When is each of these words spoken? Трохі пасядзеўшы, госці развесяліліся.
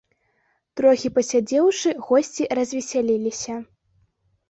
Трохі 0.81 1.11
пасядзеўшы, 1.19 1.89
госці 2.09 2.51
развесяліліся. 2.61 3.63